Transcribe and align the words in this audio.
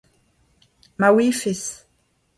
Ma 0.99 1.07
ouifes. 1.13 1.61